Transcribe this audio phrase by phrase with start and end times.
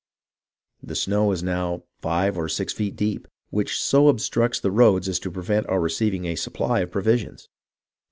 [0.81, 5.19] The snow is now five or six feet deep, which so obstructs the roads as
[5.19, 7.47] to prevent our receiving a supply of provisions."